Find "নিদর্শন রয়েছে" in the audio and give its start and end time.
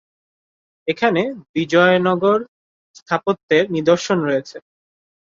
3.75-4.57